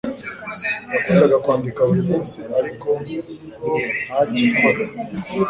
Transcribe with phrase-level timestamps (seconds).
[0.97, 2.87] Yakundaga kwandika buri munsi, ariko
[4.05, 4.79] ntagikora.